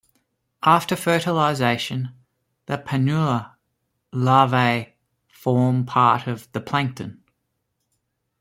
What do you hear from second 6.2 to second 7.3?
of the plankton.